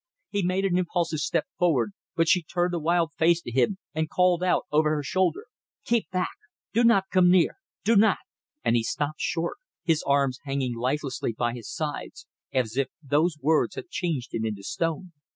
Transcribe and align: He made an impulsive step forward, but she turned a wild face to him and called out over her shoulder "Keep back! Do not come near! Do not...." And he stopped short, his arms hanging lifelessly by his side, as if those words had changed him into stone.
He 0.31 0.41
made 0.41 0.65
an 0.65 0.79
impulsive 0.79 1.19
step 1.19 1.45
forward, 1.59 1.91
but 2.15 2.27
she 2.27 2.41
turned 2.41 2.73
a 2.73 2.79
wild 2.79 3.11
face 3.19 3.39
to 3.43 3.51
him 3.51 3.77
and 3.93 4.09
called 4.09 4.41
out 4.41 4.65
over 4.71 4.89
her 4.95 5.03
shoulder 5.03 5.45
"Keep 5.85 6.09
back! 6.09 6.33
Do 6.73 6.83
not 6.83 7.11
come 7.11 7.29
near! 7.29 7.59
Do 7.83 7.95
not...." 7.95 8.17
And 8.65 8.75
he 8.75 8.81
stopped 8.81 9.21
short, 9.21 9.57
his 9.83 10.01
arms 10.01 10.39
hanging 10.43 10.73
lifelessly 10.75 11.33
by 11.37 11.53
his 11.53 11.71
side, 11.71 12.13
as 12.51 12.77
if 12.77 12.87
those 13.03 13.37
words 13.41 13.75
had 13.75 13.89
changed 13.89 14.33
him 14.33 14.43
into 14.43 14.63
stone. 14.63 15.11